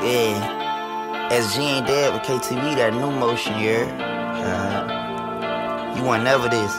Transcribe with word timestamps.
Yeah. 0.00 1.28
SG 1.28 1.60
ain't 1.60 1.86
dead 1.86 2.14
with 2.16 2.24
KTB, 2.24 2.80
that 2.80 2.96
new 2.96 3.12
motion, 3.12 3.52
you 3.60 3.84
uh, 4.40 5.92
You 5.92 6.02
want 6.08 6.24
never 6.24 6.48
this. 6.48 6.72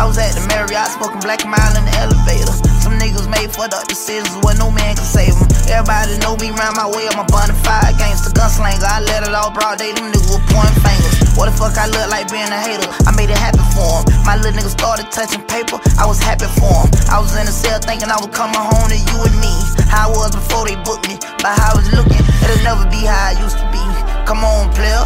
I 0.00 0.08
was 0.08 0.16
at 0.16 0.32
the 0.32 0.40
Marriott 0.48 0.96
smoking 0.96 1.20
Black 1.20 1.44
Mile 1.44 1.76
in 1.76 1.84
the 1.84 1.92
elevator. 2.00 2.48
Some 2.80 2.96
niggas 2.96 3.28
made 3.28 3.52
fucked 3.52 3.76
up 3.76 3.84
decisions 3.84 4.32
where 4.40 4.56
no 4.56 4.72
man 4.72 4.96
can 4.96 5.04
save 5.04 5.36
them. 5.36 5.44
Everybody 5.68 6.16
know 6.24 6.40
me 6.40 6.56
round 6.56 6.80
my 6.80 6.88
way, 6.88 7.04
I'm 7.04 7.20
a 7.20 7.28
bonafide 7.28 8.00
gangster, 8.00 8.32
gunslinger. 8.32 8.80
I 8.88 9.04
let 9.04 9.28
it 9.28 9.36
all 9.36 9.52
broad 9.52 9.76
day, 9.76 9.92
them 9.92 10.08
niggas 10.08 10.32
were 10.32 10.40
pointing 10.48 10.80
fingers. 10.80 11.20
What 11.36 11.52
the 11.52 11.54
fuck 11.54 11.76
I 11.76 11.84
look 11.84 12.08
like 12.08 12.32
being 12.32 12.48
a 12.48 12.56
hater? 12.56 12.88
I 13.04 13.12
made 13.12 13.28
it 13.28 13.36
happen 13.36 13.62
for 13.76 14.00
him. 14.00 14.24
My 14.24 14.40
little 14.40 14.56
nigga 14.56 14.72
started 14.72 15.12
touching 15.12 15.44
paper, 15.44 15.76
I 16.00 16.08
was 16.08 16.16
happy 16.16 16.48
for 16.56 16.72
him. 16.72 16.88
I 17.12 17.20
was 17.20 17.36
in 17.36 17.44
the 17.44 17.52
cell 17.52 17.76
thinking 17.78 18.08
I 18.08 18.16
was 18.16 18.32
coming 18.32 18.56
home 18.56 18.88
to 18.88 18.96
you 18.96 19.18
and 19.20 19.36
me. 19.38 19.47
How 19.88 20.08
I 20.08 20.12
was 20.12 20.36
before 20.36 20.68
they 20.68 20.76
booked 20.84 21.08
me, 21.08 21.16
but 21.40 21.56
how 21.56 21.72
I 21.72 21.80
was 21.80 21.88
looking, 21.92 22.20
it'll 22.44 22.62
never 22.62 22.84
be 22.92 23.08
how 23.08 23.32
I 23.32 23.40
used 23.40 23.56
to 23.56 23.66
be. 23.72 23.82
Come 24.28 24.44
on, 24.44 24.68
player. 24.76 25.04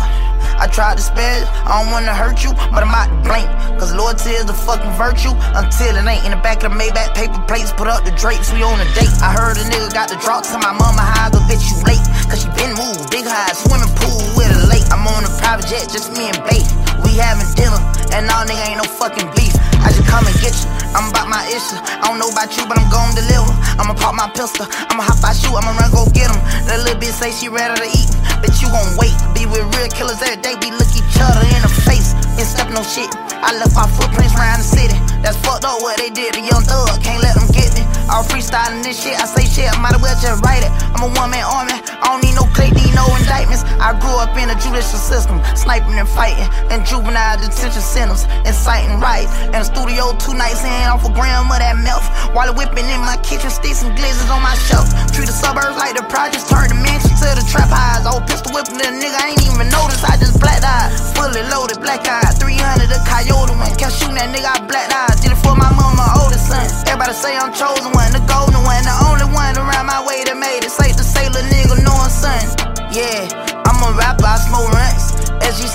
I 0.62 0.70
tried 0.70 0.94
to 0.94 1.02
spare 1.02 1.42
you, 1.42 1.46
I 1.66 1.82
don't 1.82 1.90
wanna 1.90 2.14
hurt 2.14 2.44
you, 2.46 2.54
but 2.70 2.86
I'm 2.86 2.94
out 2.94 3.10
to 3.10 3.18
blink. 3.26 3.50
Cause 3.82 3.90
loyalty 3.94 4.30
is 4.38 4.46
a 4.46 4.54
fucking 4.54 4.94
virtue 4.94 5.34
until 5.58 5.98
it 5.98 6.06
ain't. 6.06 6.22
In 6.22 6.30
the 6.30 6.38
back 6.38 6.62
of 6.62 6.70
the 6.70 6.78
Maybach 6.78 7.14
paper 7.18 7.38
plates, 7.50 7.74
put 7.74 7.90
up 7.90 8.06
the 8.06 8.14
drapes, 8.14 8.54
we 8.54 8.62
on 8.62 8.78
a 8.78 8.86
date. 8.94 9.10
I 9.18 9.34
heard 9.34 9.58
a 9.58 9.64
nigga 9.66 9.90
got 9.90 10.06
the 10.06 10.18
drop 10.22 10.46
to 10.50 10.58
my 10.62 10.70
mama, 10.70 11.02
I 11.02 11.34
go 11.34 11.42
bitch 11.50 11.66
you 11.66 11.78
late. 11.82 12.02
Cause 12.30 12.46
she 12.46 12.48
been 12.54 12.78
moved, 12.78 13.10
big 13.10 13.26
high, 13.26 13.50
swimming 13.58 13.90
pool 13.98 14.22
with 14.38 14.54
a 14.54 14.62
lake. 14.70 14.86
I'm 14.94 15.02
on 15.02 15.26
a 15.26 15.32
private 15.42 15.66
jet, 15.66 15.90
just 15.90 16.14
me 16.14 16.30
and 16.30 16.38
Bait. 16.46 16.62
We 17.02 17.18
having 17.18 17.50
dinner, 17.58 17.82
and 18.12 18.28
all 18.28 18.44
nigga 18.44 18.64
ain't 18.68 18.80
no 18.80 18.86
fucking 18.86 19.28
beef. 19.34 19.56
I 19.80 19.90
just 19.90 20.06
come 20.06 20.24
and 20.28 20.36
get 20.38 20.52
you. 20.52 20.68
I'm 20.92 21.08
about 21.08 21.28
my 21.28 21.42
issue. 21.48 21.80
I 21.80 22.06
don't 22.06 22.20
know 22.20 22.28
about 22.28 22.52
you, 22.54 22.68
but 22.68 22.76
I'm 22.76 22.86
gon' 22.92 23.16
deliver. 23.16 23.50
I'ma 23.80 23.96
pop 23.96 24.14
my 24.14 24.28
pistol. 24.36 24.68
I'ma 24.68 25.02
hop 25.02 25.24
out 25.24 25.34
shoot. 25.34 25.56
I'ma 25.56 25.72
run 25.74 25.90
go 25.90 26.04
get 26.12 26.28
him. 26.28 26.38
That 26.68 26.84
little 26.84 27.00
bitch 27.00 27.16
say 27.16 27.32
she 27.32 27.48
ready 27.48 27.74
to 27.80 27.88
eat. 27.88 28.10
Bitch, 28.44 28.60
you 28.60 28.68
gon' 28.68 28.94
wait. 29.00 29.16
Be 29.32 29.48
with 29.48 29.64
real 29.74 29.88
killers 29.88 30.20
every 30.20 30.38
day. 30.44 30.54
We 30.60 30.70
look 30.76 30.92
each 30.92 31.18
other 31.18 31.42
in 31.56 31.60
the 31.64 31.72
face 31.88 32.12
and 32.36 32.46
step 32.46 32.68
no 32.70 32.84
shit. 32.84 33.08
I 33.42 33.56
left 33.56 33.74
my 33.74 33.88
footprints 33.88 34.36
around 34.36 34.60
the 34.60 34.68
city. 34.68 34.98
That's 35.24 35.38
fucked 35.40 35.64
up 35.64 35.80
what 35.80 35.96
they 35.96 36.12
did 36.12 36.36
to 36.36 36.42
Young 36.44 36.62
Thug. 36.62 37.00
Can't 37.00 37.22
let 37.24 37.34
them 37.34 37.48
get 37.50 37.72
me. 37.74 37.82
All 38.12 38.22
freestyling 38.28 38.84
this 38.84 39.00
shit. 39.00 39.16
I 39.16 39.24
say 39.24 39.48
shit. 39.48 39.66
I 39.72 39.76
might 39.80 39.96
as 39.96 40.02
well 40.04 40.14
just 40.20 40.44
write 40.44 40.62
it. 40.62 40.72
I'm 40.92 41.02
a 41.02 41.08
one 41.16 41.32
man 41.32 41.46
army. 41.48 41.74
I 41.74 42.12
don't 42.12 42.20
need 42.20 42.31
need 42.74 42.92
no 42.94 43.06
indictments. 43.16 43.64
I 43.80 43.96
grew 43.98 44.14
up 44.18 44.34
in 44.36 44.50
a 44.50 44.56
judicial 44.56 44.98
system, 44.98 45.40
sniping 45.56 45.98
and 45.98 46.08
fighting, 46.08 46.48
and 46.72 46.84
juvenile 46.86 47.38
detention 47.38 47.82
centers, 47.82 48.24
inciting 48.46 49.00
riots. 49.00 49.32
In 49.52 49.60
the 49.60 49.68
studio, 49.68 50.16
two 50.18 50.34
nights 50.34 50.64
in 50.64 50.88
off 50.88 51.04
a 51.04 51.12
gram 51.12 51.50
of 51.50 51.58
that 51.58 51.76
meth. 51.78 52.06
While 52.34 52.52
whipping 52.54 52.88
in 52.88 53.00
my 53.02 53.18
kitchen, 53.20 53.50
sticks 53.50 53.82
and 53.82 53.92
glizzards 53.96 54.30
on 54.30 54.42
my 54.42 54.54
shelf. 54.68 54.88
Treat 55.12 55.28
the 55.28 55.36
suburbs 55.36 55.76
like 55.76 55.96
the 55.96 56.04
projects, 56.08 56.48
turn 56.48 56.68
the 56.72 56.78
mansion 56.78 57.12
to 57.20 57.28
the 57.36 57.44
trap 57.48 57.68
highs. 57.68 58.06
Old 58.08 58.24
pistol 58.26 58.54
whipping 58.54 58.78
the 58.78 58.88
nigga, 58.88 59.18
I 59.18 59.36
ain't 59.36 59.44
even 59.44 59.68
noticed. 59.68 60.04
I 60.04 60.16
just 60.16 60.40
black 60.40 60.64
eyed, 60.64 60.92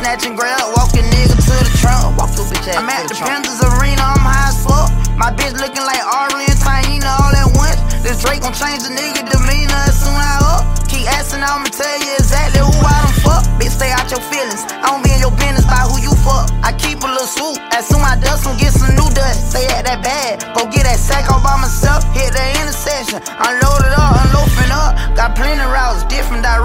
snatching 0.07 0.39
grab, 0.39 0.63
walking 0.71 1.03
nigga 1.11 1.35
to 1.35 1.53
the 1.67 1.73
trunk. 1.83 2.15
Walk 2.15 2.31
through 2.31 2.47
bitch 2.47 2.63
ass. 2.71 2.79
I'm 2.79 2.87
at 2.87 3.11
the 3.11 3.15
Panthers 3.19 3.59
Arena, 3.59 3.99
I'm 4.15 4.23
high 4.23 4.47
as 4.47 4.63
fuck. 4.63 4.87
My 5.19 5.35
bitch 5.35 5.51
looking 5.59 5.83
like 5.83 5.99
Ari 5.99 6.47
and 6.47 6.59
Taina 6.63 7.11
all 7.11 7.35
at 7.35 7.51
once. 7.59 7.75
This 7.99 8.23
Drake 8.23 8.39
gon' 8.39 8.55
change 8.55 8.87
the 8.87 8.95
nigga 8.95 9.27
demeanor 9.27 9.75
as 9.83 9.99
soon 9.99 10.15
as 10.15 10.23
I 10.23 10.63
up. 10.63 10.63
Keep 10.87 11.11
asking, 11.11 11.43
I'ma 11.43 11.67
tell 11.67 11.97
you 11.99 12.15
exactly 12.15 12.63
who 12.63 12.71
I 12.71 12.95
done 13.03 13.19
fuck. 13.19 13.43
Bitch, 13.59 13.75
stay 13.75 13.91
out 13.91 14.07
your 14.07 14.23
feelings. 14.31 14.63
I 14.79 14.95
don't 14.95 15.03
be 15.03 15.11
in 15.11 15.19
your 15.19 15.35
business 15.35 15.67
by 15.67 15.83
who 15.83 15.99
you 15.99 16.15
fuck. 16.23 16.47
I 16.63 16.71
keep 16.71 17.03
a 17.03 17.09
little 17.11 17.27
swoop. 17.27 17.59
As 17.75 17.91
soon 17.91 17.99
as 17.99 18.15
I 18.15 18.23
dust 18.23 18.47
some, 18.47 18.55
get 18.55 18.71
some 18.71 18.95
new 18.95 19.11
dust. 19.11 19.51
Stay 19.51 19.67
at 19.75 19.83
that 19.91 19.99
bag. 19.99 20.39
Go 20.55 20.71
get 20.71 20.87
that 20.87 21.03
sack 21.03 21.27
all 21.27 21.43
by 21.43 21.59
myself. 21.59 22.07
Hit 22.15 22.31
the 22.31 22.45
intersection. 22.63 23.19
Unload 23.43 23.83
it 23.83 23.91
up, 23.91 24.23
unloafing 24.23 24.71
up. 24.71 24.95
Got 25.19 25.35
plenty 25.35 25.67
routes, 25.67 26.07
different 26.07 26.47
directions. 26.47 26.56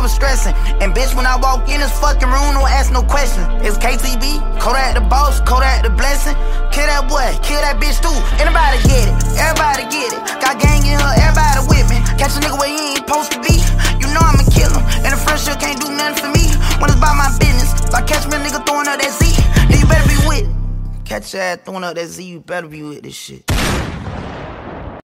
Never 0.00 0.08
stressing. 0.08 0.56
And 0.80 0.96
bitch, 0.96 1.12
when 1.12 1.28
I 1.28 1.36
walk 1.36 1.68
in 1.68 1.76
this 1.76 1.92
fucking 2.00 2.32
room, 2.32 2.56
don't 2.56 2.72
ask 2.72 2.88
no 2.88 3.04
questions. 3.04 3.44
It's 3.60 3.76
KTB, 3.76 4.40
Kodak 4.56 4.96
the 4.96 5.04
boss, 5.04 5.44
Kodak 5.44 5.84
the 5.84 5.92
blessing. 5.92 6.32
Kill 6.72 6.88
that 6.88 7.04
boy, 7.04 7.28
kill 7.44 7.60
that 7.60 7.76
bitch 7.76 8.00
too. 8.00 8.16
Anybody 8.40 8.80
get 8.88 9.12
it? 9.12 9.16
Everybody 9.36 9.84
get 9.92 10.08
it. 10.16 10.20
Got 10.40 10.56
gang 10.56 10.88
in 10.88 10.96
her, 10.96 11.12
everybody 11.20 11.60
with 11.68 11.84
me. 11.92 12.00
Catch 12.16 12.32
a 12.32 12.40
nigga 12.40 12.56
where 12.56 12.72
he 12.72 12.96
ain't 12.96 13.04
supposed 13.04 13.28
to 13.36 13.44
be. 13.44 13.60
You 14.00 14.08
know 14.16 14.24
I'ma 14.24 14.40
kill 14.48 14.72
him. 14.72 14.80
And 15.04 15.12
the 15.12 15.20
friendship 15.20 15.60
can't 15.60 15.76
do 15.76 15.92
nothing 15.92 16.16
for 16.16 16.32
me. 16.32 16.48
When 16.80 16.88
it's 16.88 16.96
about 16.96 17.20
my 17.20 17.28
business. 17.36 17.68
If 17.84 17.92
I 17.92 18.00
catch 18.00 18.24
me 18.24 18.40
a 18.40 18.40
nigga 18.40 18.64
throwing 18.64 18.88
up 18.88 18.96
that 19.04 19.12
Z, 19.12 19.28
then 19.68 19.84
you 19.84 19.84
better 19.84 20.08
be 20.08 20.16
with 20.24 20.48
it. 20.48 20.52
Catch 21.04 21.36
your 21.36 21.44
ass 21.44 21.60
throwing 21.60 21.84
up 21.84 21.92
that 22.00 22.08
Z, 22.08 22.24
you 22.24 22.40
better 22.40 22.72
be 22.72 22.80
with 22.80 23.04
this 23.04 23.12
shit. 23.12 23.44